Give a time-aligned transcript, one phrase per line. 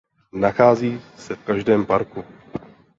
[0.33, 2.23] Nachází se v každém parku.